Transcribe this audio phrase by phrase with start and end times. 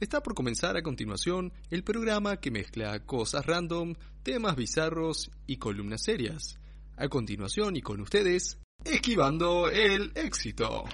[0.00, 6.02] Está por comenzar a continuación el programa que mezcla cosas random, temas bizarros y columnas
[6.02, 6.58] serias.
[6.96, 10.84] A continuación y con ustedes, Esquivando el éxito.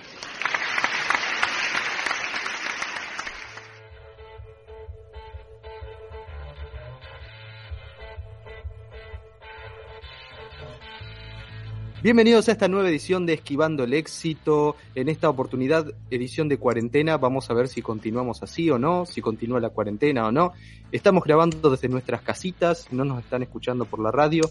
[12.03, 14.75] Bienvenidos a esta nueva edición de Esquivando el éxito.
[14.95, 19.21] En esta oportunidad, edición de cuarentena, vamos a ver si continuamos así o no, si
[19.21, 20.55] continúa la cuarentena o no.
[20.93, 24.45] Estamos grabando desde nuestras casitas, no nos están escuchando por la radio,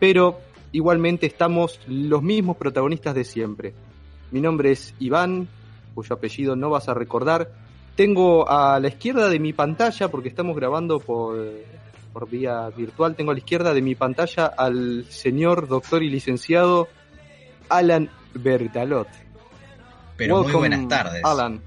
[0.00, 0.40] pero
[0.72, 3.74] igualmente estamos los mismos protagonistas de siempre.
[4.32, 5.46] Mi nombre es Iván,
[5.94, 7.52] cuyo apellido no vas a recordar.
[7.94, 11.38] Tengo a la izquierda de mi pantalla, porque estamos grabando por
[12.12, 13.16] por vía virtual.
[13.16, 16.88] Tengo a la izquierda de mi pantalla al señor doctor y licenciado
[17.68, 19.08] Alan Bertalot.
[20.16, 21.24] Pero muy buenas tardes.
[21.24, 21.60] Alan.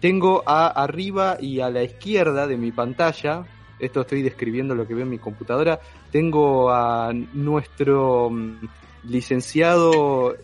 [0.00, 3.44] Tengo a arriba y a la izquierda de mi pantalla,
[3.78, 5.80] esto estoy describiendo lo que veo en mi computadora,
[6.12, 8.68] tengo a nuestro mm,
[9.04, 10.36] licenciado,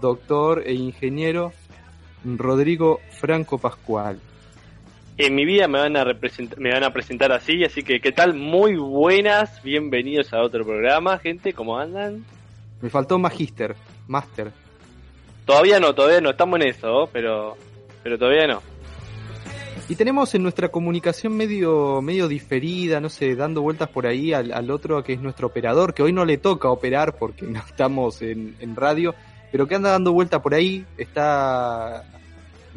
[0.00, 1.52] doctor e ingeniero
[2.24, 4.20] Rodrigo Franco Pascual
[5.18, 8.12] en mi vida me van a representar, me van a presentar así, así que qué
[8.12, 12.24] tal, muy buenas, bienvenidos a otro programa, gente, ¿cómo andan?
[12.80, 13.74] Me faltó Magister,
[14.06, 14.52] Master.
[15.44, 17.56] Todavía no, todavía no, estamos en eso, pero
[18.04, 18.62] pero todavía no.
[19.88, 24.52] Y tenemos en nuestra comunicación medio, medio diferida, no sé, dando vueltas por ahí al,
[24.52, 28.22] al otro que es nuestro operador, que hoy no le toca operar porque no estamos
[28.22, 29.16] en, en radio,
[29.50, 32.04] pero que anda dando vuelta por ahí, está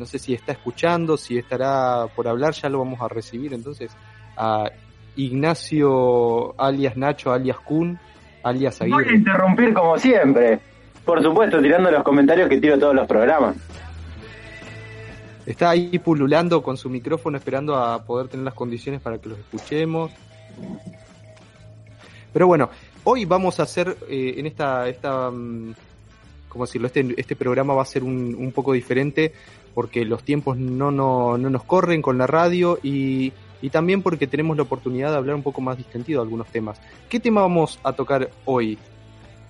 [0.02, 3.92] no sé si está escuchando, si estará por hablar, ya lo vamos a recibir entonces
[4.36, 4.68] a
[5.16, 8.00] Ignacio alias Nacho, alias Kun,
[8.42, 9.04] alias Aguirre.
[9.04, 10.60] Voy a interrumpir como siempre.
[11.06, 13.56] Por supuesto, tirando los comentarios que tiro todos los programas.
[15.46, 19.38] Está ahí pululando con su micrófono esperando a poder tener las condiciones para que los
[19.38, 20.12] escuchemos.
[22.34, 22.72] Pero bueno,
[23.04, 25.74] hoy vamos a hacer eh, en esta, esta mm,
[26.52, 26.88] ¿cómo decirlo?
[26.88, 29.34] Este, este programa va a ser un, un poco diferente
[29.74, 34.28] porque los tiempos no, no, no nos corren con la radio y, y, también porque
[34.28, 36.80] tenemos la oportunidad de hablar un poco más distendido de algunos temas.
[37.10, 38.78] ¿Qué tema vamos a tocar hoy?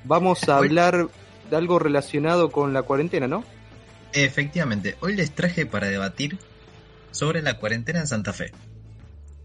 [0.03, 1.07] Vamos a hablar
[1.49, 3.43] de algo relacionado con la cuarentena, ¿no?
[4.13, 6.37] Efectivamente, hoy les traje para debatir
[7.11, 8.51] sobre la cuarentena en Santa Fe.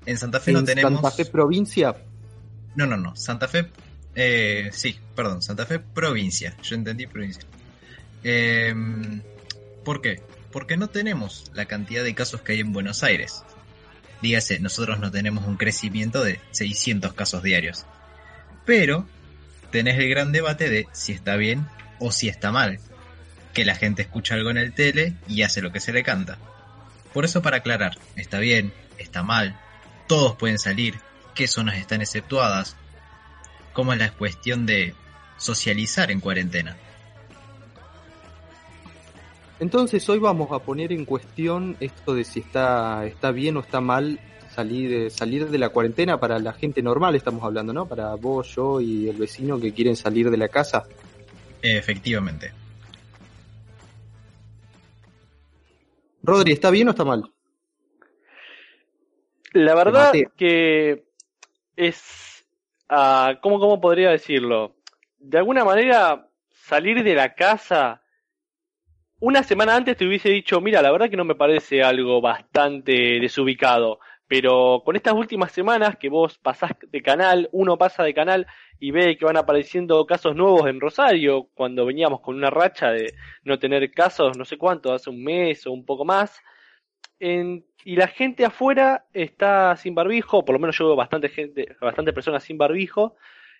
[0.07, 0.93] En Santa Fe no tenemos...
[0.93, 1.97] ¿Santa Fe provincia?
[2.75, 3.15] No, no, no.
[3.17, 3.67] Santa Fe...
[4.15, 5.43] Eh, sí, perdón.
[5.43, 6.57] Santa Fe provincia.
[6.63, 7.43] Yo entendí provincia.
[8.25, 8.75] Eh,
[9.85, 10.23] ¿Por qué?
[10.57, 13.45] Porque no tenemos la cantidad de casos que hay en Buenos Aires.
[14.23, 17.85] Dígase, nosotros no tenemos un crecimiento de 600 casos diarios.
[18.65, 19.07] Pero
[19.71, 21.69] tenés el gran debate de si está bien
[21.99, 22.81] o si está mal.
[23.53, 26.39] Que la gente escucha algo en el tele y hace lo que se le canta.
[27.13, 29.61] Por eso para aclarar, está bien, está mal,
[30.09, 30.95] todos pueden salir,
[31.35, 32.77] qué zonas están exceptuadas,
[33.75, 34.95] cómo es la cuestión de
[35.37, 36.79] socializar en cuarentena.
[39.59, 43.81] Entonces hoy vamos a poner en cuestión esto de si está, está bien o está
[43.81, 47.87] mal salir, salir de la cuarentena para la gente normal, estamos hablando, ¿no?
[47.87, 50.85] Para vos, yo y el vecino que quieren salir de la casa.
[51.63, 52.53] Efectivamente.
[56.23, 57.31] Rodri, ¿está bien o está mal?
[59.53, 61.05] La verdad que
[61.77, 62.47] es...
[62.91, 64.77] Uh, ¿cómo, ¿Cómo podría decirlo?
[65.19, 68.03] De alguna manera, salir de la casa
[69.21, 73.19] una semana antes te hubiese dicho, mira, la verdad que no me parece algo bastante
[73.21, 73.99] desubicado,
[74.29, 78.47] pero con estas últimas semanas que vos pasás de canal, uno pasa de canal
[78.79, 83.15] y ve que van apareciendo casos nuevos en Rosario, cuando veníamos con una racha de
[83.45, 86.41] no tener casos, no sé cuánto, hace un mes o un poco más,
[87.19, 91.75] en, y la gente afuera está sin barbijo, por lo menos yo veo bastante gente,
[91.81, 93.17] bastante personas sin barbijo,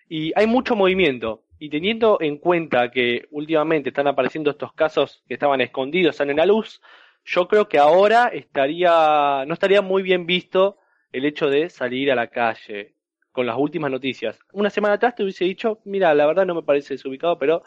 [0.09, 1.43] y hay mucho movimiento.
[1.59, 6.45] Y teniendo en cuenta que últimamente están apareciendo estos casos que estaban escondidos, salen a
[6.45, 6.81] la luz,
[7.25, 10.77] yo creo que ahora estaría, no estaría muy bien visto
[11.11, 12.93] el hecho de salir a la calle
[13.31, 14.39] con las últimas noticias.
[14.53, 17.63] Una semana atrás te hubiese dicho, mira, la verdad no me parece desubicado, pero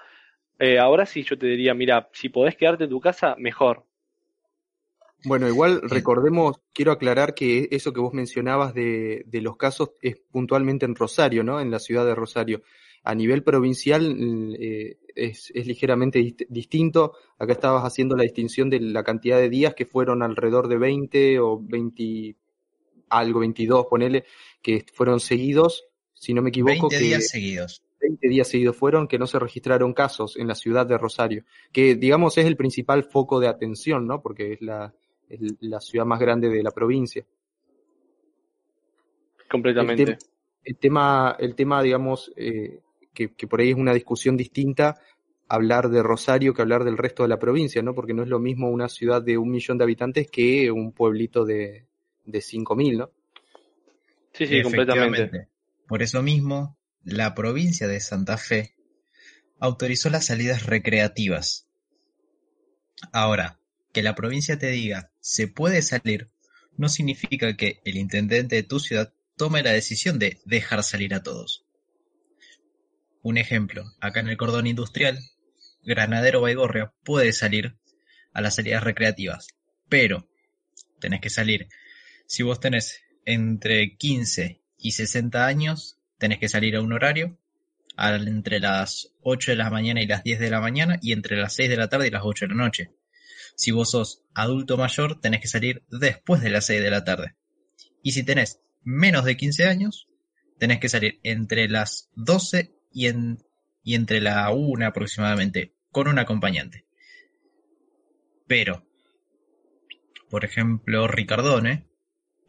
[0.58, 3.84] eh, ahora sí yo te diría, mira, si podés quedarte en tu casa, mejor.
[5.24, 10.16] Bueno, igual recordemos, quiero aclarar que eso que vos mencionabas de, de los casos es
[10.30, 11.60] puntualmente en Rosario, ¿no?
[11.60, 12.62] En la ciudad de Rosario.
[13.02, 17.14] A nivel provincial eh, es, es, ligeramente dist distinto.
[17.38, 21.40] Acá estabas haciendo la distinción de la cantidad de días que fueron alrededor de 20
[21.40, 22.36] o 20,
[23.08, 24.24] algo, 22, ponele,
[24.60, 26.88] que fueron seguidos, si no me equivoco.
[26.88, 27.82] 20 que, días seguidos.
[28.00, 31.94] 20 días seguidos fueron que no se registraron casos en la ciudad de Rosario, que
[31.94, 34.22] digamos es el principal foco de atención, ¿no?
[34.22, 34.94] Porque es la,
[35.28, 37.24] es la ciudad más grande de la provincia.
[39.50, 40.02] Completamente.
[40.02, 40.26] El, te
[40.64, 42.80] el tema, el tema, digamos, eh,
[43.12, 45.00] que, que, por ahí es una discusión distinta,
[45.48, 47.94] hablar de Rosario que hablar del resto de la provincia, ¿no?
[47.94, 51.44] Porque no es lo mismo una ciudad de un millón de habitantes que un pueblito
[51.44, 51.86] de,
[52.24, 53.10] de cinco mil, ¿no?
[54.32, 55.48] Sí, sí, completamente.
[55.88, 58.74] Por eso mismo, la provincia de Santa Fe
[59.58, 61.66] autorizó las salidas recreativas.
[63.12, 63.58] Ahora,
[63.92, 66.30] que la provincia te diga se puede salir,
[66.76, 71.22] no significa que el intendente de tu ciudad tome la decisión de dejar salir a
[71.22, 71.66] todos.
[73.22, 75.18] Un ejemplo, acá en el cordón industrial,
[75.82, 77.76] Granadero Baigorria puede salir
[78.32, 79.48] a las salidas recreativas,
[79.88, 80.28] pero
[81.00, 81.68] tenés que salir.
[82.26, 87.38] Si vos tenés entre 15 y 60 años, tenés que salir a un horario
[87.98, 91.54] entre las 8 de la mañana y las 10 de la mañana y entre las
[91.54, 92.90] 6 de la tarde y las 8 de la noche.
[93.54, 97.34] Si vos sos adulto mayor, tenés que salir después de las 6 de la tarde.
[98.02, 100.08] Y si tenés menos de 15 años,
[100.58, 103.38] tenés que salir entre las 12 y, en,
[103.82, 106.84] y entre la 1 aproximadamente, con un acompañante.
[108.46, 108.84] Pero,
[110.28, 111.86] por ejemplo, Ricardone,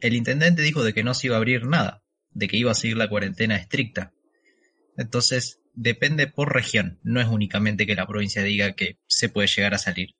[0.00, 2.74] el intendente dijo de que no se iba a abrir nada, de que iba a
[2.74, 4.12] seguir la cuarentena estricta.
[4.96, 9.74] Entonces, depende por región, no es únicamente que la provincia diga que se puede llegar
[9.74, 10.14] a salir.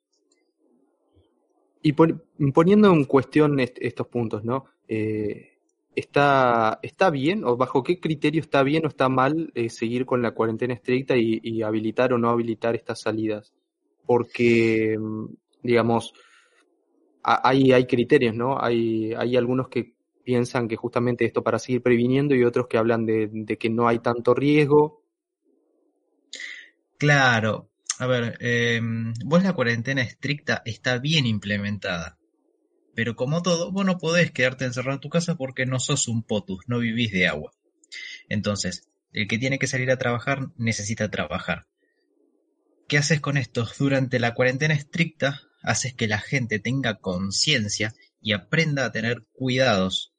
[1.81, 4.65] Y poniendo en cuestión est estos puntos, ¿no?
[4.87, 5.52] Eh,
[5.95, 10.21] ¿está, ¿Está bien o bajo qué criterio está bien o está mal eh, seguir con
[10.21, 13.53] la cuarentena estricta y, habilitar o no habilitar estas salidas?
[14.05, 14.97] Porque,
[15.61, 16.13] digamos,
[17.23, 18.61] hay, hay criterios, ¿no?
[18.61, 19.93] Hay, hay algunos que
[20.23, 23.99] piensan que justamente esto para seguir previniendo y otros que hablan de, que no hay
[23.99, 25.03] tanto riesgo.
[26.97, 27.69] Claro,
[27.99, 28.81] a ver, eh,
[29.25, 32.17] vos la cuarentena estricta está bien implementada.
[32.95, 36.23] Pero como todo, vos no podés quedarte encerrado en tu casa porque no sos un
[36.23, 37.51] potus, no vivís de agua.
[38.29, 41.67] Entonces, el que tiene que salir a trabajar necesita trabajar.
[42.87, 43.67] ¿Qué haces con esto?
[43.79, 50.13] Durante la cuarentena estricta, haces que la gente tenga conciencia y aprenda a tener cuidados.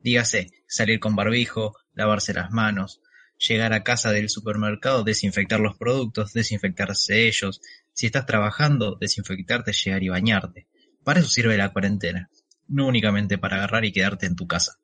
[0.00, 3.00] Dígase, salir con barbijo, lavarse las manos,
[3.38, 7.60] llegar a casa del supermercado, desinfectar los productos, desinfectarse ellos.
[7.92, 10.68] Si estás trabajando, desinfectarte, llegar y bañarte.
[11.04, 12.30] Para eso sirve la cuarentena,
[12.68, 14.78] no únicamente para agarrar y quedarte en tu casa.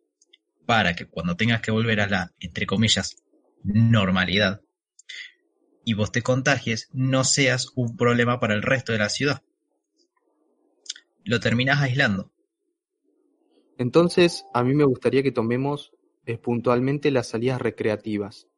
[0.65, 3.17] Para que cuando tengas que volver a la, entre comillas,
[3.63, 4.61] normalidad,
[5.85, 9.43] y vos te contagies, no seas un problema para el resto de la ciudad.
[11.23, 12.33] Lo terminas aislando.
[13.79, 15.93] Entonces, a mí me gustaría que tomemos
[16.25, 18.49] eh, puntualmente las salidas recreativas.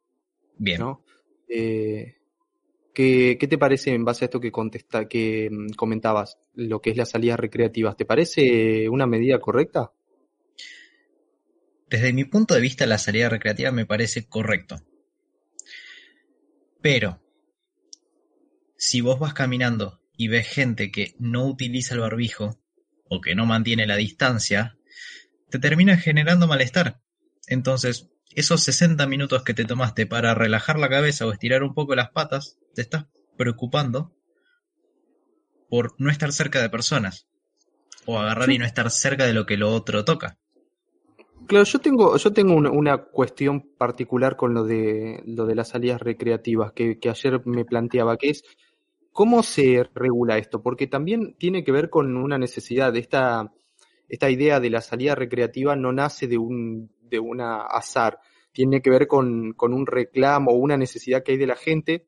[0.57, 0.79] Bien.
[0.79, 1.03] ¿no?
[1.47, 2.18] Eh,
[2.99, 4.51] ¿qué, ¿qué, te parece en base a esto que,
[5.09, 7.95] que mm, comentabas, lo que es las salidas recreativas?
[7.95, 9.93] ¿Te parece una medida correcta?
[11.89, 14.81] Desde mi punto de vista, la salida recreativa me parece correcto.
[16.81, 17.21] Pero,
[18.75, 22.59] si vos vas caminando y ves gente que no utiliza el barbijo
[23.07, 24.77] o que no mantiene la distancia,
[25.49, 26.99] te termina generando malestar.
[27.47, 31.95] Entonces, esos 60 minutos que te tomaste para relajar la cabeza o estirar un poco
[31.95, 33.05] las patas, te estás
[33.37, 34.13] preocupando
[35.69, 37.27] por no estar cerca de personas.
[38.05, 38.55] O agarrar sí.
[38.55, 40.37] y no estar cerca de lo que lo otro toca.
[41.47, 45.69] Claro, yo tengo, yo tengo una, una, cuestión particular con lo de lo de las
[45.69, 48.43] salidas recreativas que, que ayer me planteaba, que es
[49.11, 52.95] cómo se regula esto, porque también tiene que ver con una necesidad.
[52.95, 53.51] Esta,
[54.07, 58.19] esta idea de la salida recreativa no nace de un de una azar,
[58.51, 62.07] tiene que ver con, con un reclamo o una necesidad que hay de la gente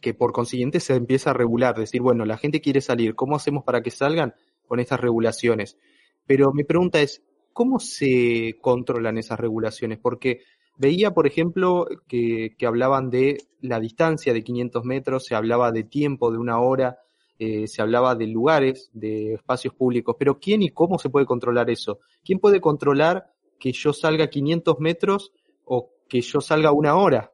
[0.00, 3.64] que por consiguiente se empieza a regular, decir, bueno, la gente quiere salir, ¿cómo hacemos
[3.64, 4.34] para que salgan?
[4.66, 5.78] Con estas regulaciones.
[6.26, 9.98] Pero mi pregunta es, ¿cómo se controlan esas regulaciones?
[9.98, 10.40] Porque
[10.76, 15.84] veía, por ejemplo, que, que hablaban de la distancia de 500 metros, se hablaba de
[15.84, 16.98] tiempo de una hora,
[17.38, 21.68] eh, se hablaba de lugares, de espacios públicos, pero ¿quién y cómo se puede controlar
[21.68, 22.00] eso?
[22.24, 25.32] ¿Quién puede controlar que yo salga 500 metros
[25.64, 27.32] o que yo salga una hora?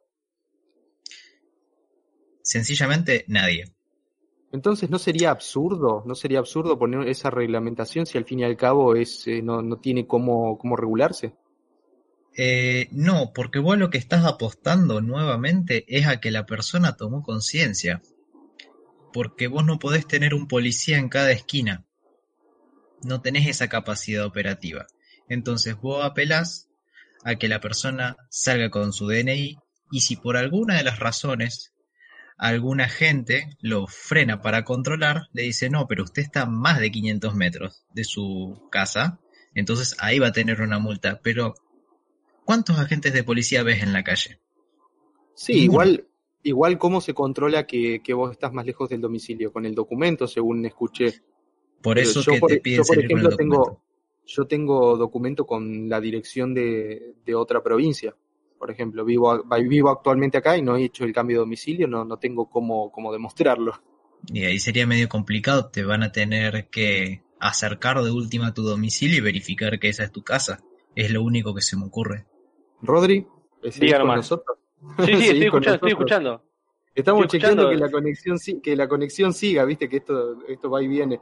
[2.42, 3.72] Sencillamente nadie.
[4.52, 6.02] Entonces, ¿no sería absurdo?
[6.06, 9.62] ¿No sería absurdo poner esa reglamentación si al fin y al cabo es, eh, no,
[9.62, 11.34] no tiene cómo, cómo regularse?
[12.36, 17.22] Eh, no, porque vos lo que estás apostando nuevamente es a que la persona tomó
[17.22, 18.02] conciencia.
[19.12, 21.86] Porque vos no podés tener un policía en cada esquina.
[23.02, 24.86] No tenés esa capacidad operativa.
[25.28, 26.68] Entonces vos apelás
[27.24, 29.58] a que la persona salga con su DNI
[29.90, 31.72] y si por alguna de las razones
[32.38, 36.90] alguna gente lo frena para controlar, le dice, no, pero usted está a más de
[36.90, 39.20] 500 metros de su casa,
[39.54, 41.20] entonces ahí va a tener una multa.
[41.22, 41.54] Pero,
[42.44, 44.40] ¿cuántos agentes de policía ves en la calle?
[45.34, 46.08] Sí, igual,
[46.42, 50.26] igual cómo se controla que, que, vos estás más lejos del domicilio, con el documento,
[50.26, 51.22] según escuché.
[51.80, 53.64] Por eso que por, te piden yo, por salir con el ejemplo, documento.
[53.64, 53.84] tengo,
[54.26, 58.14] yo tengo documento con la dirección de, de otra provincia.
[58.58, 62.04] Por ejemplo, vivo, vivo actualmente acá y no he hecho el cambio de domicilio, no,
[62.04, 63.72] no tengo cómo, cómo demostrarlo.
[64.32, 68.62] Y ahí sería medio complicado, te van a tener que acercar de última a tu
[68.62, 70.60] domicilio y verificar que esa es tu casa.
[70.94, 72.26] Es lo único que se me ocurre.
[72.82, 73.26] Rodri,
[73.62, 74.18] ¿seguís Diga con nomás.
[74.18, 74.58] nosotros?
[75.04, 76.42] Sí, sí, estoy escuchando, estoy escuchando.
[76.94, 77.68] Estamos Estoy chequeando escuchando.
[77.70, 81.20] que la conexión que la conexión siga, viste que esto, esto va y viene.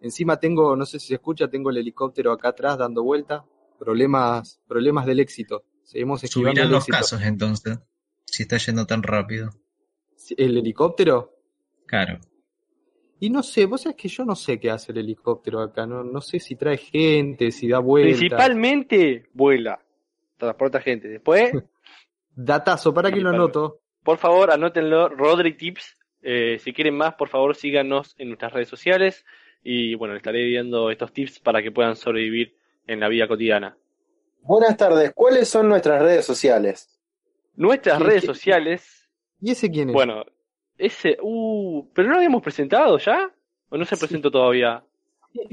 [0.00, 3.44] Encima tengo, no sé si se escucha, tengo el helicóptero acá atrás dando vuelta.
[3.78, 5.64] Problemas, problemas del éxito.
[5.82, 6.96] Seguimos esquivando Subirán el los éxito.
[6.98, 7.78] casos entonces,
[8.24, 9.50] si está yendo tan rápido.
[10.36, 11.34] ¿El helicóptero?
[11.86, 12.18] Claro.
[13.18, 16.02] Y no sé, vos sabés que yo no sé qué hace el helicóptero acá, no,
[16.02, 18.18] no sé si trae gente, si da vueltas.
[18.18, 19.78] Principalmente vuela.
[20.38, 21.08] Transporta gente.
[21.08, 21.52] Después,
[22.34, 23.80] Datazo, para que lo anoto.
[24.02, 25.08] por favor, anótenlo.
[25.10, 25.96] Rodri Tips.
[26.22, 29.24] Eh, si quieren más, por favor, síganos en nuestras redes sociales.
[29.62, 32.54] Y bueno, les estaré viendo estos tips para que puedan sobrevivir
[32.86, 33.76] en la vida cotidiana.
[34.42, 36.98] Buenas tardes, ¿cuáles son nuestras redes sociales?
[37.56, 39.08] Nuestras ¿Qué- redes qué- sociales.
[39.40, 39.94] ¿Y ese quién es?
[39.94, 40.24] Bueno,
[40.78, 41.18] ese.
[41.22, 43.30] Uh, ¿pero no lo habíamos presentado ya?
[43.68, 44.00] ¿O no se Sí.
[44.00, 44.82] presentó todavía?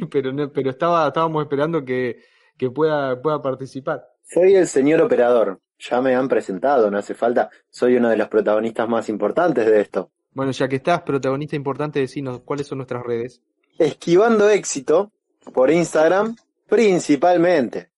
[0.09, 2.19] pero no, pero estaba, estábamos esperando que,
[2.57, 4.03] que pueda, pueda participar.
[4.23, 5.59] Soy el señor operador.
[5.79, 7.49] Ya me han presentado, no hace falta.
[7.69, 10.09] Soy uno de los protagonistas más importantes de esto.
[10.31, 13.41] Bueno, ya que estás, protagonista importante, decinos cuáles son nuestras redes.
[13.79, 15.11] Esquivando éxito
[15.53, 16.35] por Instagram,
[16.67, 17.89] principalmente.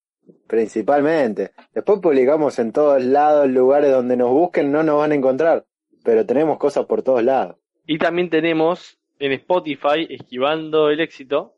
[0.46, 1.52] Principalmente.
[1.74, 5.66] Después publicamos en todos lados, lugares donde nos busquen, no nos van a encontrar.
[6.04, 7.56] Pero tenemos cosas por todos lados.
[7.88, 11.54] Y también tenemos en Spotify, Esquivando el Éxito,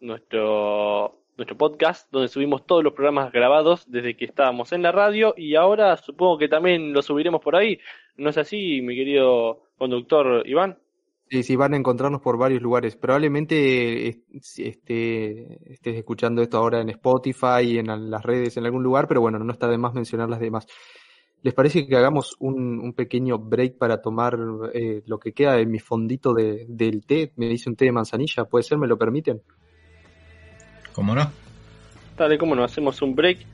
[0.00, 5.34] nuestro, nuestro podcast, donde subimos todos los programas grabados desde que estábamos en la radio
[5.36, 7.80] y ahora supongo que también lo subiremos por ahí.
[8.16, 10.78] ¿No es así, mi querido conductor Iván?
[11.30, 12.96] Sí, sí, van a encontrarnos por varios lugares.
[12.96, 19.08] Probablemente eh, este, estés escuchando esto ahora en Spotify, en las redes, en algún lugar,
[19.08, 20.66] pero bueno, no está de más mencionar las demás.
[21.42, 24.38] ¿Les parece que hagamos un, un pequeño break para tomar
[24.72, 27.32] eh, lo que queda de mi fondito de, del té?
[27.36, 28.78] Me dice un té de manzanilla, ¿puede ser?
[28.78, 29.42] ¿Me lo permiten?
[30.94, 31.30] ¿Cómo no?
[32.16, 33.53] Dale, cómo no, hacemos un break.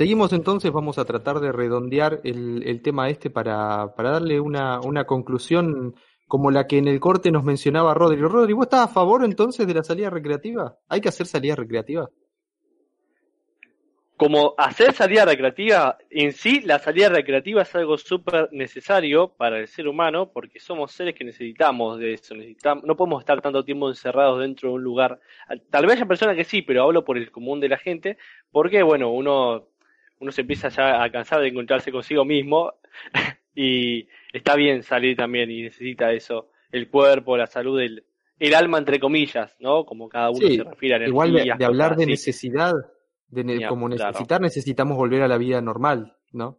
[0.00, 5.94] Seguimos entonces, vamos a tratar de redondear el, tema este para, darle una, una conclusión
[6.26, 8.16] como la que en el corte nos mencionaba Rodri.
[8.16, 10.74] Rodri, ¿vos estás a favor entonces de la salida recreativa?
[10.88, 12.08] ¿Hay que hacer salida recreativa?
[14.16, 19.68] Como hacer salida recreativa, en sí la salida recreativa es algo súper necesario para el
[19.68, 23.90] ser humano porque somos seres que necesitamos de eso, necesitamos, no podemos estar tanto tiempo
[23.90, 25.20] encerrados dentro de un lugar.
[25.68, 28.16] Tal vez haya personas que sí, pero hablo por el común de la gente,
[28.50, 29.66] porque bueno, uno,
[30.20, 32.74] uno se empieza ya a cansar de encontrarse consigo mismo
[33.54, 38.04] y está bien salir también y necesita eso, el cuerpo, la salud, el,
[38.38, 39.84] el alma entre comillas, ¿no?
[39.84, 42.10] Como cada uno Sí, se refiere a Igual de, de hablar de así.
[42.12, 42.72] necesidad,
[43.28, 44.12] de ne- Ya, como claro.
[44.12, 46.58] necesitar, necesitamos volver a la vida normal, ¿no?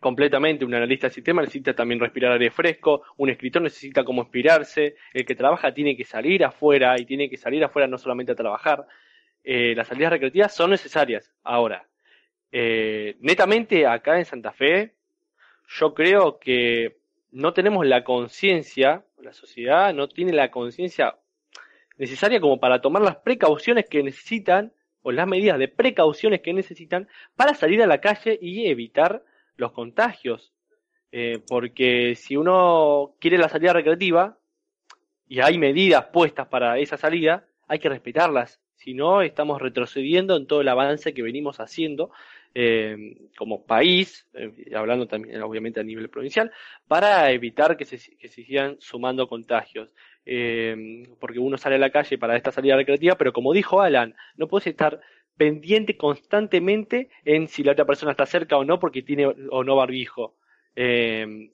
[0.00, 0.64] completamente.
[0.66, 5.24] Un analista del sistema necesita también respirar aire fresco, un escritor necesita cómo inspirarse, el
[5.24, 8.86] que trabaja tiene que salir afuera y tiene que salir afuera no solamente a trabajar.
[9.42, 11.32] Eh, las salidas recreativas son necesarias.
[11.42, 11.86] Ahora,
[12.56, 14.94] eh, netamente acá en Santa Fe,
[15.66, 16.98] yo creo que
[17.32, 21.16] no tenemos la conciencia, la sociedad no tiene la conciencia
[21.98, 27.08] necesaria como para tomar las precauciones que necesitan o las medidas de precauciones que necesitan
[27.34, 29.24] para salir a la calle y evitar
[29.56, 30.52] los contagios.
[31.10, 34.38] Eh, porque si uno quiere la salida recreativa
[35.26, 38.60] y hay medidas puestas para esa salida, hay que respetarlas.
[38.76, 42.12] Si no, estamos retrocediendo en todo el avance que venimos haciendo
[42.54, 42.96] eh,
[43.36, 46.52] como país, eh, hablando también obviamente a nivel provincial,
[46.86, 49.90] para evitar que se, que se sigan sumando contagios.
[50.26, 54.14] Eh, porque uno sale a la calle para esta salida recreativa, pero como dijo Alan,
[54.36, 55.00] no puedes estar
[55.36, 59.76] pendiente constantemente en si la otra persona está cerca o no porque tiene o no
[59.76, 60.36] barbijo.
[60.76, 61.50] Eh,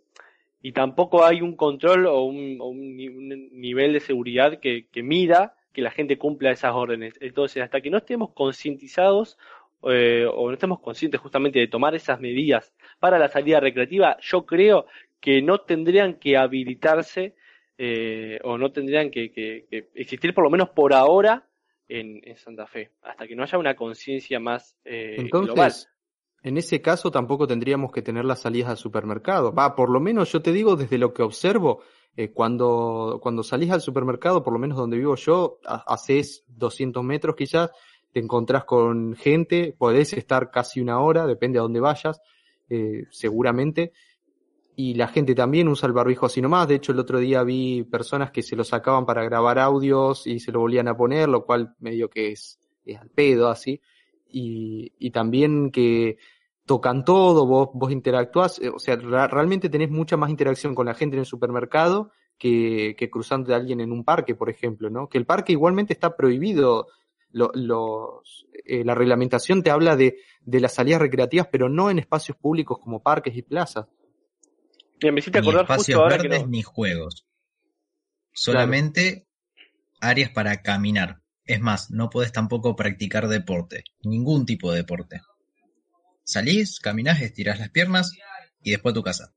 [0.62, 5.82] y tampoco hay un control o un, un, nivel de seguridad que, que, mida que
[5.82, 7.14] la gente cumpla esas órdenes.
[7.20, 9.38] Entonces, hasta que no estemos concientizados
[9.84, 14.44] eh, o no estemos conscientes justamente de tomar esas medidas para la salida recreativa, yo
[14.44, 14.86] creo
[15.20, 17.34] que no tendrían que habilitarse
[17.78, 21.46] eh, o no tendrían que, que, que, existir por lo menos por ahora
[21.88, 25.72] en, en Santa Fe, hasta que no haya una conciencia más eh, Entonces, global.
[26.42, 29.52] En ese caso tampoco tendríamos que tener las salidas al supermercado.
[29.52, 31.82] Va, por lo menos yo te digo desde lo que observo,
[32.16, 37.36] eh, cuando, cuando salís al supermercado, por lo menos donde vivo yo, haces 200 metros
[37.36, 37.70] quizás,
[38.12, 42.20] te encontrás con gente, podés estar casi una hora, depende a dónde vayas,
[42.68, 43.92] eh, seguramente,
[44.76, 46.68] y la gente también usa el barbijo así nomás.
[46.68, 50.40] De hecho, el otro día vi personas que se lo sacaban para grabar audios y
[50.40, 53.80] se lo volvían a poner, lo cual medio que es, es al pedo así.
[54.28, 56.16] Y, y también que
[56.64, 61.16] tocan todo, vos, vos interactuás, o sea, realmente tenés mucha más interacción con la gente
[61.16, 65.08] en el supermercado que, que cruzando de alguien en un parque, por ejemplo, ¿no?
[65.08, 66.86] Que el parque igualmente está prohibido,
[67.32, 71.98] lo, los, eh, la reglamentación te habla de, de las salidas recreativas, pero no en
[71.98, 73.86] espacios públicos como parques y plazas.
[75.00, 76.50] Bien, me hiciste acordar ni espacios justo ahora verdes que no...
[76.50, 77.26] ni juegos.
[78.32, 79.26] Solamente
[80.00, 81.20] áreas para caminar.
[81.44, 85.20] Es más, no puedes tampoco practicar deporte, ningún tipo de deporte.
[86.22, 88.12] Salís, caminás, estirás las piernas
[88.62, 89.34] y después a tu casa.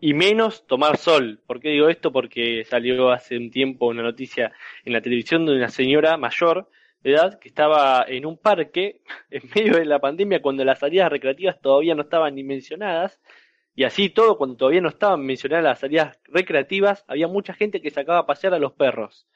[0.00, 1.40] y menos tomar sol.
[1.46, 2.10] ¿Por qué digo esto?
[2.10, 4.52] Porque salió hace un tiempo una noticia
[4.84, 6.68] en la televisión de una señora mayor
[7.04, 11.60] edad que estaba en un parque en medio de la pandemia cuando las salidas recreativas
[11.60, 13.20] todavía no estaban ni mencionadas.
[13.74, 17.90] Y así todo, cuando todavía no estaban mencionadas las salidas recreativas, había mucha gente que
[17.90, 19.26] sacaba a pasear a los perros.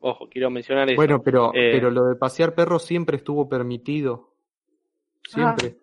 [0.00, 0.96] Ojo, quiero mencionar eso.
[0.96, 4.32] Bueno, pero, Eh, pero lo de pasear perros siempre estuvo permitido.
[5.26, 5.76] Siempre.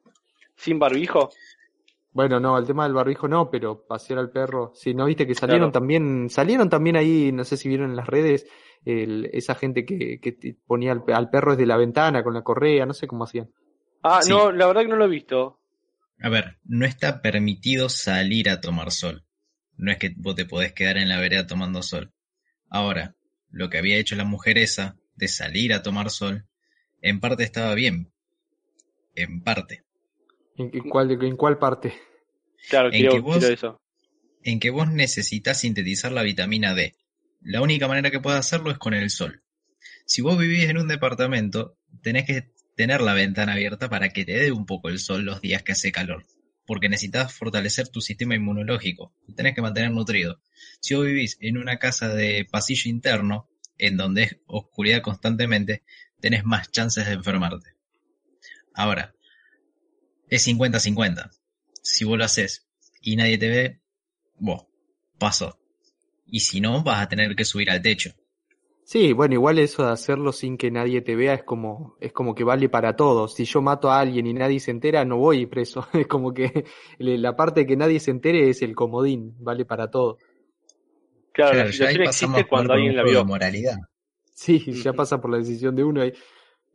[0.56, 1.30] Sin barbijo.
[2.14, 4.72] Bueno, no, el tema del barbijo no, pero pasear al perro.
[4.76, 5.80] Si no viste que salieron Claro.
[5.80, 8.48] también, salieron también ahí, no sé si vieron en las redes,
[8.86, 12.86] el- esa gente que, que ponía al, al perro desde la ventana con la correa,
[12.86, 13.50] no sé cómo hacían.
[14.04, 14.30] Ah, Sí.
[14.30, 15.60] no, la verdad que no lo he visto.
[16.22, 19.26] A ver, no está permitido salir a tomar sol.
[19.78, 22.12] No es que vos te podés quedar en la vereda tomando sol.
[22.70, 23.16] Ahora,
[23.50, 26.46] lo que había hecho la mujer esa de salir a tomar sol,
[27.02, 28.12] en parte estaba bien.
[29.16, 29.84] En parte.
[30.58, 31.94] ¿En, en cuál, en cuál parte?
[32.70, 33.82] Claro, En quiero, que vos- quiero eso.
[34.44, 36.96] En que vos necesitas sintetizar la vitamina D.
[37.42, 39.44] La única manera que puedes hacerlo es con el sol.
[40.06, 44.38] Si vos vivís en un departamento, tenés que tener la ventana abierta para que te
[44.38, 46.26] dé un poco el sol los días que hace calor.
[46.66, 49.14] Porque necesitas fortalecer tu sistema inmunológico.
[49.36, 50.42] Tenés que mantener nutrido.
[50.80, 55.84] Si vos vivís en una casa de pasillo interno, en donde es oscuridad constantemente,
[56.20, 57.72] tenés más chances de enfermarte.
[58.74, 59.14] Ahora,
[60.30, 61.32] es 50-50.
[61.82, 62.68] Si vos lo haces
[63.02, 63.82] y nadie te ve,
[64.38, 64.68] vos,
[65.18, 65.61] pasó.
[66.32, 68.10] Y si no, vas a tener que subir al techo.
[68.84, 72.36] Sí, bueno, igual eso de hacerlo sin que nadie te vea es como, es como
[72.36, 73.34] que vale para todos.
[73.36, 75.88] Si yo mato a alguien y nadie se entera, no voy preso.
[75.94, 76.66] Es como que
[77.00, 80.18] la parte de que nadie se entere es el comodín, vale para todo.
[81.34, 83.26] Claro, Claro, la situación existe cuando alguien un la vio.
[83.26, 83.78] moralidad.
[84.34, 86.14] Sí, ya pasa por la decisión de uno ahí.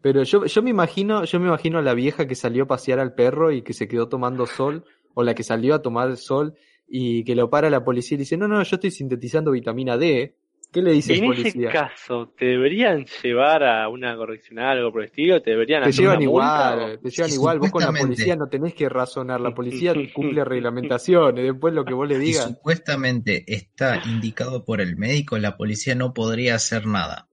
[0.03, 3.01] Pero yo, yo me imagino, yo me imagino a la vieja que salió a pasear
[3.01, 6.55] al perro y que se quedó tomando sol, o la que salió a tomar sol
[6.89, 10.35] y que lo para la policía y dice, no, no, yo estoy sintetizando vitamina D.
[10.73, 11.71] ¿Qué le dice el En ese policía?
[11.71, 15.41] caso, ¿te deberían llevar a una correccional o algo por el estilo?
[15.41, 17.83] ¿Te deberían Te hacer llevan una multa igual, o- te llevan Si igual, vos con
[17.85, 22.17] la policía no tenés que razonar, la policía cumple reglamentaciones, después lo que vos le
[22.17, 22.45] Si digas.
[22.45, 27.29] supuestamente está indicado por el médico, la policía no podría hacer nada.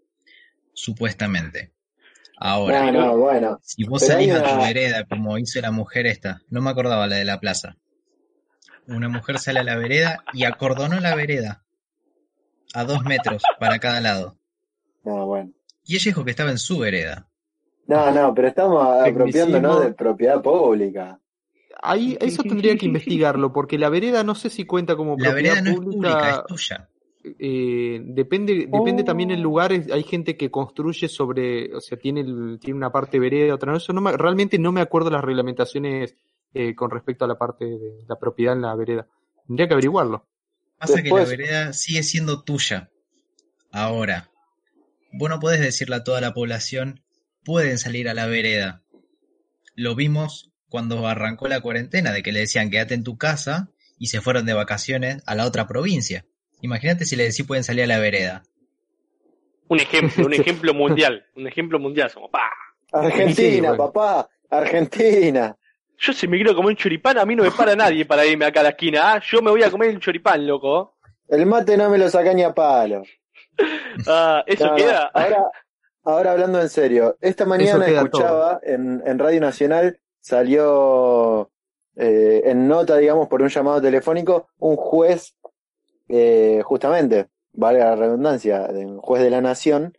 [0.73, 1.73] Supuestamente.
[2.37, 3.59] Ahora, No, no, bueno.
[3.61, 6.69] si vos pero salís a tu una- vereda, como hizo la mujer esta, no me
[6.69, 7.77] acordaba la de la plaza.
[8.87, 11.63] Una mujer sale a la vereda y acordonó la vereda
[12.73, 14.37] a dos metros para cada lado.
[15.03, 15.51] No, bueno.
[15.85, 17.27] Y ella dijo que estaba en su vereda.
[17.87, 21.19] No, no, pero estamos apropiándonos de propiedad pública.
[21.81, 25.55] Ahí, eso tendría que investigarlo, porque la vereda no sé si cuenta como La propiedad
[25.55, 26.29] vereda no es pública, pública.
[26.31, 26.89] es tuya.
[27.39, 29.05] eh, depende, depende Oh.
[29.05, 33.17] también el lugar, hay gente que construye sobre, o sea, tiene, el- tiene una parte
[33.17, 36.15] vereda, otra no, eso no me- realmente no me acuerdo las reglamentaciones
[36.53, 39.07] eh, con respecto a la parte de la propiedad en la vereda.
[39.47, 40.27] Tendría que averiguarlo.
[40.77, 42.89] Pasa Después- que la vereda sigue siendo tuya.
[43.71, 44.29] Ahora,
[45.11, 47.01] vos no podés decirle a toda la población,
[47.43, 48.83] pueden salir a la vereda.
[49.75, 54.07] Lo vimos cuando arrancó la cuarentena, de que le decían quédate en tu casa y
[54.07, 56.25] se fueron de vacaciones a la otra provincia.
[56.61, 58.43] Imagínate si le decís pueden salir a la vereda.
[59.67, 61.25] Un ejemplo, un ejemplo mundial.
[61.35, 62.09] Un ejemplo mundial.
[62.09, 62.49] Somos, ¡pa!
[62.91, 63.91] Argentina, bueno.
[63.91, 65.57] papá, Argentina.
[65.97, 68.45] Yo si me quiero comer un choripán, a mí no me para nadie para irme
[68.45, 69.13] acá a la esquina.
[69.13, 69.21] ¿ah?
[69.25, 70.95] Yo me voy a comer un choripán, loco.
[71.29, 73.03] El mate no me lo saca ni a palo.
[74.07, 75.11] Ah, ¿Eso No, no, queda?
[75.13, 75.45] Ahora,
[76.03, 81.49] ahora hablando en serio, esta mañana escuchaba en, en Radio Nacional, salió
[81.95, 85.35] eh, en nota, digamos, por un llamado telefónico, un juez,
[86.09, 89.95] eh, justamente, valga la redundancia, de- un juez de la Nación,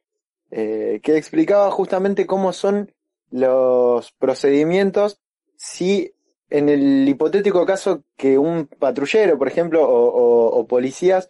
[0.50, 2.92] eh, que explicaba justamente cómo son
[3.30, 5.20] los procedimientos
[5.56, 6.12] si
[6.50, 11.28] en el hipotético caso que un patrullero, por ejemplo, o, policías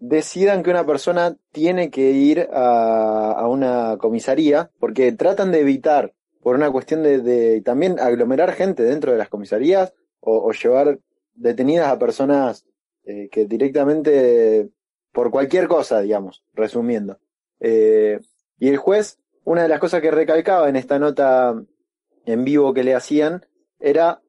[0.00, 6.56] decidan que una persona tiene que ir a, una comisaría, porque tratan de evitar, por
[6.56, 10.98] una cuestión de, también aglomerar gente dentro de las comisarías o, o llevar
[11.34, 12.64] detenidas a personas
[13.04, 14.70] eh, que directamente,
[15.12, 17.18] por cualquier cosa, digamos, resumiendo.
[17.58, 18.20] Eh,
[18.58, 21.60] y el juez, una de las cosas que recalcaba en esta nota
[22.26, 23.44] en vivo que le hacían
[23.82, 24.22] era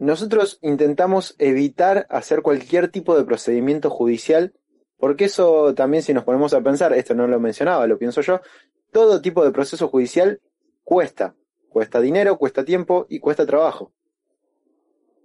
[0.00, 4.54] nosotros intentamos evitar hacer cualquier tipo de procedimiento judicial,
[4.96, 8.40] porque eso también si nos ponemos a pensar, esto no lo mencionaba, lo pienso yo,
[8.92, 10.40] todo tipo de proceso judicial
[10.84, 11.34] cuesta,
[11.68, 13.92] cuesta dinero, cuesta tiempo y cuesta trabajo.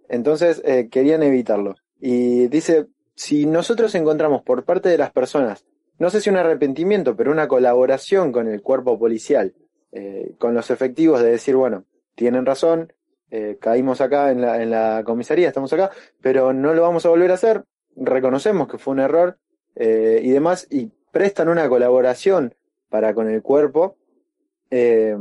[0.09, 1.75] Entonces eh, querían evitarlo.
[1.97, 5.65] Y dice, si nosotros encontramos por parte de las personas,
[5.97, 9.55] no sé si un arrepentimiento, pero una colaboración con el cuerpo policial,
[9.93, 12.91] eh, con los efectivos de decir, bueno, tienen razón,
[13.37, 17.09] eh, caímos acá en la, en la comisaría, estamos acá, pero no lo vamos a
[17.09, 17.63] volver a hacer,
[17.95, 19.37] reconocemos que fue un error
[19.75, 22.55] eh, y demás, y prestan una colaboración
[22.89, 23.97] para con el cuerpo,
[24.71, 25.17] eh,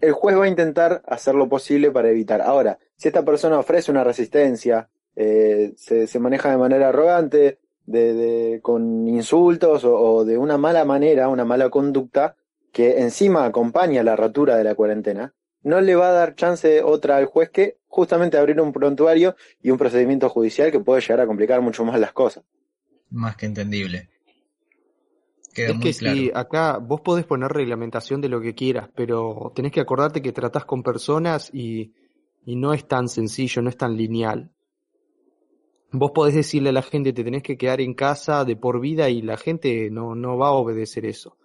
[0.00, 2.40] el juez va a intentar hacer lo posible para evitar.
[2.42, 9.06] Ahora, si esta persona ofrece una resistencia, se, maneja de manera arrogante, de, de- con
[9.08, 12.36] insultos o, o de una mala manera, una mala conducta,
[12.72, 15.32] que encima acompaña la rotura de la cuarentena,
[15.64, 19.70] no le va a dar chance otra al juez que justamente abrir un prontuario y
[19.70, 22.44] un procedimiento judicial que puede llegar a complicar mucho más las cosas.
[23.10, 24.10] Más que entendible.
[25.54, 26.16] Queda Es muy que claro.
[26.16, 30.32] si acá vos podés poner reglamentación de lo que quieras, pero tenés que acordarte que
[30.32, 31.94] tratás con personas y,
[32.44, 34.50] y no es tan sencillo, no es tan lineal.
[35.92, 39.08] Vos podés decirle a la gente te tenés que quedar en casa de por vida
[39.08, 41.38] y la gente no, no va a obedecer eso.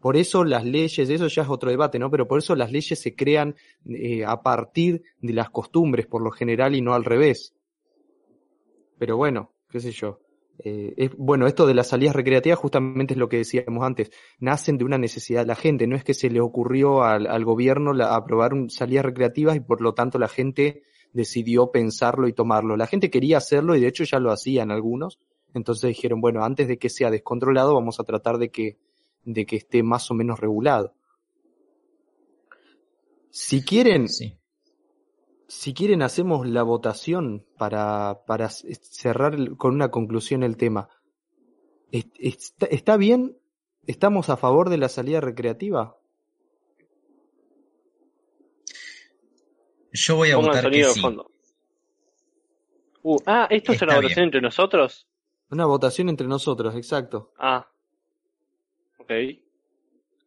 [0.00, 2.10] Por eso las leyes, eso ya es otro debate, ¿no?
[2.10, 3.56] Pero por eso las leyes se crean
[3.86, 7.54] eh, a partir de las costumbres, por lo general, y no al revés.
[8.98, 10.20] Pero bueno, qué sé yo.
[10.58, 14.10] Eh, es, bueno, esto de las salidas recreativas justamente es lo que decíamos antes.
[14.38, 15.86] Nacen de una necesidad de la gente.
[15.86, 20.18] No es que se le ocurrió al, gobierno aprobar salidas recreativas y por lo tanto
[20.18, 20.82] la gente
[21.12, 22.76] decidió pensarlo y tomarlo.
[22.76, 25.18] La gente quería hacerlo y de hecho ya lo hacían algunos.
[25.54, 28.76] Entonces dijeron, bueno, antes de que sea descontrolado vamos a tratar de que,
[29.26, 30.94] de que esté más o menos regulado.
[33.30, 34.38] Si quieren, Sí.
[35.46, 40.88] si quieren hacemos la votación para, para cerrar con una conclusión el tema.
[41.92, 43.36] ¿Est- ¿Está, está bien?
[43.86, 45.98] ¿Estamos a favor de la salida recreativa?
[49.92, 51.00] Yo voy a Pongan votar que sí.
[51.00, 51.30] fondo.
[53.02, 54.02] Uh, ah, ¿esto es una bien.
[54.02, 55.06] votación entre nosotros?
[55.50, 57.32] Una votación entre nosotros, exacto.
[57.38, 57.68] Ah.
[59.06, 59.12] Ok.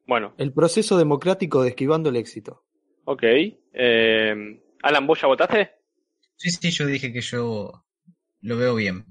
[0.08, 2.64] Bueno, El proceso democrático de esquivando el éxito.
[3.06, 3.24] ok.
[3.74, 5.72] Eh, Alan, ¿vos ya votaste?
[6.36, 7.84] Sí, sí, yo dije que yo
[8.42, 9.06] lo veo bien.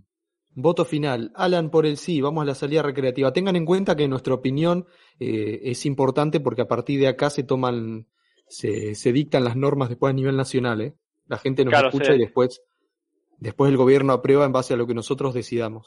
[0.55, 1.31] Voto final.
[1.37, 3.33] Alan por el sí, vamos a la salida recreativa.
[3.33, 4.87] Tengan en cuenta que nuestra opinión
[5.21, 8.09] eh, es importante porque a partir de acá se toman,
[8.49, 10.81] se, se dictan las normas después a nivel nacional.
[10.81, 10.95] ¿eh?
[11.27, 12.15] La gente nos Claro, escucha sí.
[12.15, 12.63] y después,
[13.39, 15.87] después el gobierno aprueba en base a lo que nosotros decidamos.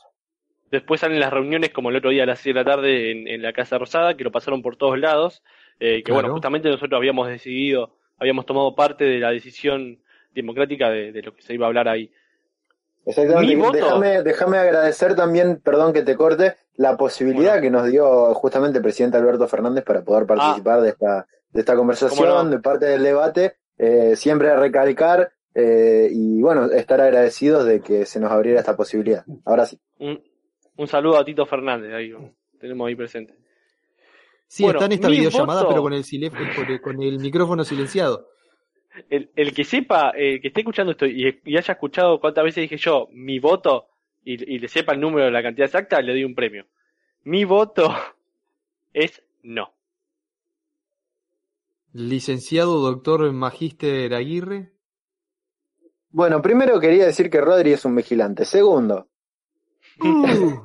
[0.71, 3.27] Después salen las reuniones como el otro día a las 6 de la tarde en,
[3.27, 5.43] en la Casa Rosada, que lo pasaron por todos lados,
[5.79, 6.21] eh, que Claro.
[6.21, 9.99] bueno, justamente nosotros habíamos decidido, habíamos tomado parte de la decisión
[10.33, 12.09] democrática de, de lo que se iba a hablar ahí.
[13.05, 13.55] Exactamente.
[13.55, 13.73] Mi voto.
[13.73, 17.61] Déjame, déjame agradecer también, perdón que te corte, la posibilidad Bueno.
[17.63, 21.75] que nos dio justamente el presidente Alberto Fernández para poder participar de esta, de esta
[21.75, 23.55] conversación, de parte del debate.
[23.77, 29.25] Eh, siempre recalcar eh, y bueno, estar agradecidos de que se nos abriera esta posibilidad.
[29.45, 29.79] Ahora sí.
[29.97, 30.21] Un,
[30.77, 32.13] un saludo a Tito Fernández, ahí
[32.59, 33.35] tenemos ahí presente.
[34.47, 36.03] Sí, Bueno, está en esta videollamada, voto- pero con el,
[36.69, 38.27] el- con el micrófono silenciado.
[39.09, 42.63] El, el que sepa, el que esté escuchando esto y, y haya escuchado cuántas veces
[42.63, 43.87] dije yo mi voto
[44.25, 46.65] y, y le sepa el número de la cantidad exacta, le doy un premio.
[47.23, 47.89] Mi voto
[48.93, 49.73] es no.
[51.93, 54.73] Licenciado doctor Magíster Aguirre.
[56.09, 58.43] Bueno, primero quería decir que Rodri es un vigilante.
[58.45, 59.07] Segundo,
[60.03, 60.61] Uh,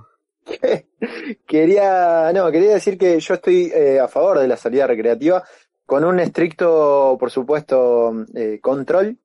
[1.46, 5.42] quería, no, quería decir que yo estoy eh, a favor de la salida recreativa,
[5.85, 9.18] con un estricto, por supuesto, eh, control,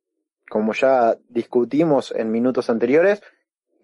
[0.49, 3.21] como ya discutimos en minutos anteriores,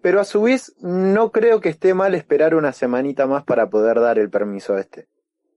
[0.00, 4.00] pero a su vez no creo que esté mal esperar una semanita más para poder
[4.00, 5.02] dar el permiso este.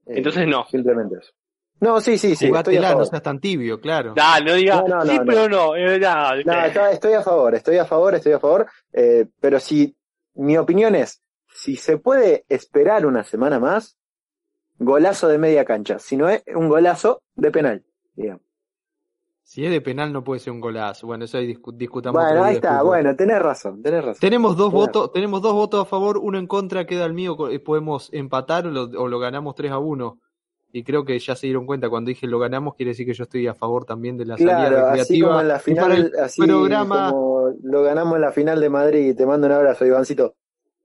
[0.06, 0.64] Eh, Entonces no.
[0.68, 1.32] Simplemente eso.
[1.80, 2.46] No, sí, sí, sí.
[2.48, 2.96] A favor.
[2.98, 4.14] no seas tan tibio, claro.
[4.14, 5.24] Da, no diga, No, no, no, sí, no.
[5.26, 5.76] pero no.
[5.76, 8.66] eh, da, No, está- estoy a favor, estoy a favor, estoy a favor.
[8.92, 9.94] eh, pero si
[10.34, 11.22] mi opinión es,
[11.54, 13.96] si se puede esperar una semana más,
[14.78, 15.98] golazo de media cancha.
[15.98, 17.84] Si no es un golazo de penal.
[18.14, 18.42] digamos.
[19.44, 21.06] Si es de penal no puede ser un golazo.
[21.06, 22.22] Bueno, eso ahí discu- discutamos.
[22.22, 24.20] Bueno, ahí está, bueno, tenés razón, tenés razón.
[24.20, 24.86] Tenemos dos Claro.
[24.86, 28.66] votos, tenemos dos votos a favor, uno en contra, queda el mío, eh, podemos empatar
[28.66, 30.18] o lo, o lo ganamos 3 a 1.
[30.72, 33.24] Y creo que ya se dieron cuenta cuando dije lo ganamos, quiere decir que yo
[33.24, 34.88] estoy a favor también de la salida Claro, así
[35.20, 35.28] recreativa.
[35.28, 38.70] como en la para final, el así programa, como lo ganamos en la final de
[38.70, 39.14] Madrid.
[39.16, 40.34] Te mando un abrazo, Ivancito.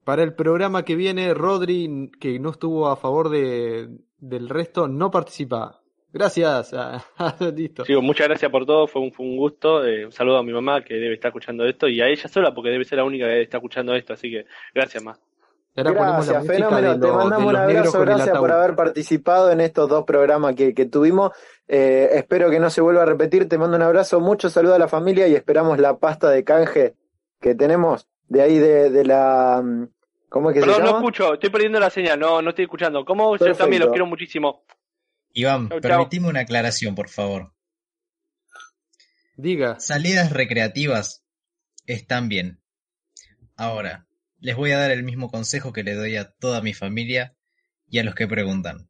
[0.03, 5.09] para el programa que viene, Rodri, que no estuvo a favor de, del resto, no
[5.09, 5.79] participa.
[6.11, 6.73] Gracias.
[7.19, 7.83] Ah, Listo.
[8.01, 9.85] Muchas gracias por todo, fue un, fue un gusto.
[9.85, 12.53] eh, un saludo a mi mamá que debe estar escuchando esto y a ella sola
[12.53, 15.19] porque debe ser la única que está escuchando esto, así que gracias más.
[15.77, 16.99] Ahora ponemos la Gracias, fenómeno.
[16.99, 21.31] Te mandamos un abrazo, gracias por haber participado en estos dos programas que, que tuvimos.
[21.67, 23.47] Eh, espero que no se vuelva a repetir.
[23.47, 26.95] Te mando un abrazo, mucho saludo a la familia y esperamos la pasta de canje
[27.39, 29.61] que tenemos de ahí de, de la...
[29.63, 29.87] mm,
[30.29, 30.97] ¿Cómo es que Perdón, se no llama?
[30.99, 33.05] escucho, estoy perdiendo la señal, no, no estoy escuchando.
[33.05, 33.37] ¿Cómo?
[33.37, 34.63] Yo también los quiero muchísimo.
[35.33, 37.53] Iván, Chau, una aclaración, por favor.
[39.35, 39.79] Diga.
[39.79, 41.23] Salidas recreativas
[41.85, 42.59] están bien.
[43.55, 44.06] Ahora,
[44.39, 47.35] les voy a dar el mismo consejo que le doy a toda mi familia
[47.89, 48.89] y a los que preguntan.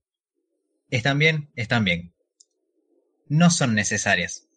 [0.89, 1.51] ¿Están bien?
[1.55, 2.13] Están bien.
[3.27, 4.47] No son necesarias.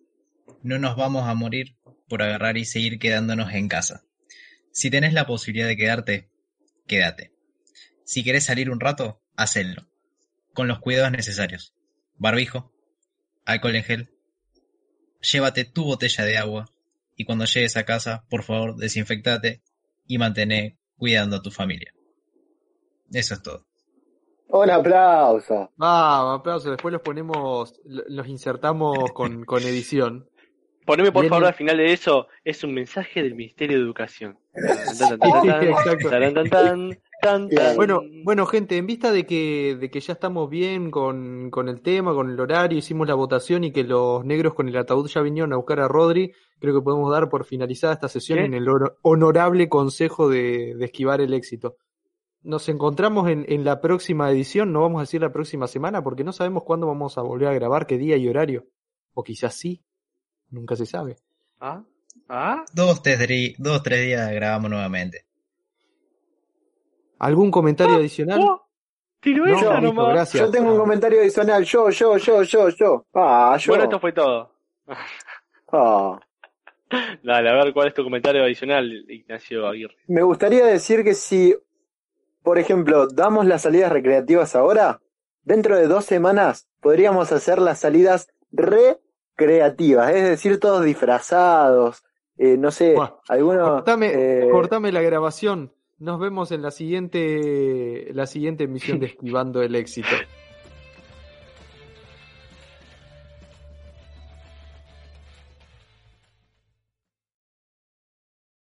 [0.63, 1.77] No nos vamos a morir
[2.09, 4.05] por agarrar y seguir quedándonos en casa.
[4.73, 6.31] Si tenés la posibilidad de quedarte,
[6.87, 7.33] quédate.
[8.05, 9.89] Si querés salir un rato, hacelo.
[10.55, 11.75] Con los cuidados necesarios.
[12.17, 12.73] Barbijo,
[13.45, 14.11] alcohol en gel,
[15.21, 16.73] llévate tu botella de agua
[17.17, 19.63] y cuando llegues a casa, por favor, desinfectate
[20.07, 21.93] y mantén cuidando a tu familia.
[23.13, 23.65] Eso es todo.
[24.49, 25.71] Un aplauso.
[25.77, 26.71] Vamos, aplausos.
[26.73, 30.29] Después los ponemos, lo- los insertamos con, con edición.
[30.85, 34.39] Poneme por favor al final de eso, es un mensaje del Ministerio de Educación.
[37.77, 41.83] Bueno, bueno, gente, en vista de que, de que ya estamos bien con, con el
[41.83, 45.21] tema, con el horario, hicimos la votación y que los negros con el ataúd ya
[45.21, 48.45] vinieron a buscar a Rodri, creo que podemos dar por finalizada esta sesión ¿Qué?
[48.47, 48.67] en el
[49.03, 51.77] honorable consejo de, de esquivar el éxito.
[52.43, 56.25] Nos encontramos en, en la próxima edición, no vamos a decir la próxima semana, porque
[56.25, 58.65] no sabemos cuándo vamos a volver a grabar, qué día y horario.
[59.13, 59.83] O quizás sí,
[60.49, 61.17] nunca se sabe.
[61.61, 61.85] ¿Ah?
[62.33, 62.65] ¿Ah?
[62.73, 63.19] Dos, tres,
[63.59, 65.25] dos, tres días grabamos nuevamente.
[67.19, 68.41] ¿Algún comentario adicional?
[68.41, 68.63] Oh,
[69.19, 70.15] tiró No, esa listo, nomás.
[70.15, 70.45] gracias.
[70.45, 71.65] Yo tengo un comentario adicional.
[71.65, 73.07] Yo, yo, yo, yo, yo.
[73.15, 73.73] Ah, yo.
[73.73, 74.53] Bueno, esto fue todo.
[75.73, 76.21] Ah.
[77.23, 79.97] Dale, a ver cuál es tu comentario adicional, Ignacio Aguirre.
[80.07, 81.57] Me gustaría decir que si,
[82.43, 85.01] por ejemplo, damos las salidas recreativas ahora,
[85.43, 92.03] dentro de dos semanas podríamos hacer las salidas recreativas, es decir, todos disfrazados,
[92.43, 92.97] eh, no sé,
[93.29, 93.69] algunos...
[93.69, 95.75] Cortame, eh, cortame la grabación.
[95.99, 100.09] Nos vemos en la siguiente, la siguiente emisión de Esquivando el Éxito.